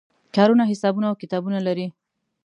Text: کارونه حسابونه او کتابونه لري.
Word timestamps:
کارونه 0.35 0.63
حسابونه 0.71 1.05
او 1.09 1.15
کتابونه 1.21 1.59
لري. 1.67 1.87